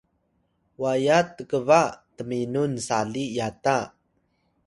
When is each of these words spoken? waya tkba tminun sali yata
waya 0.81 1.19
tkba 1.37 1.81
tminun 2.15 2.71
sali 2.87 3.23
yata 3.37 3.77